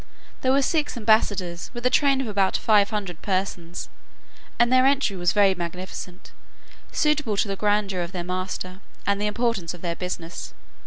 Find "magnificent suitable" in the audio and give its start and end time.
5.53-7.37